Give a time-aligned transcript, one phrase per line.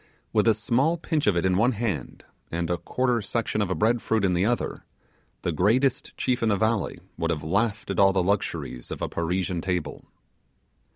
[0.33, 3.75] With a small pinch of it in one hand, and a quarter section of a
[3.75, 4.83] bread fruit in the other,
[5.43, 9.61] the greatest chief in the valley would have laughed at all luxuries of a Parisian
[9.61, 10.05] table.